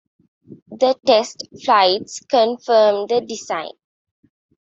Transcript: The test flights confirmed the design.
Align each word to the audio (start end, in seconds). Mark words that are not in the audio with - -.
The 0.79 0.97
test 1.05 1.47
flights 1.63 2.21
confirmed 2.21 3.09
the 3.09 3.21
design. 3.21 3.69